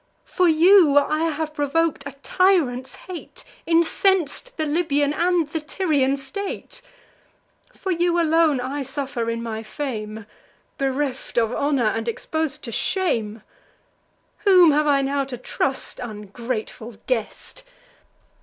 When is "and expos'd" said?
11.85-12.63